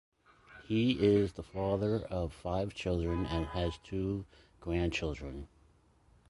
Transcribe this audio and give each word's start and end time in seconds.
He 0.65 0.93
is 0.93 1.33
the 1.33 1.43
father 1.43 1.99
of 2.09 2.33
five 2.33 2.73
children 2.73 3.27
and 3.27 3.45
has 3.45 3.77
two 3.83 4.25
grandchildren. 4.59 5.47